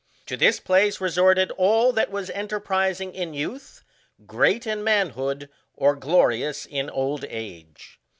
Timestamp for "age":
7.25-7.99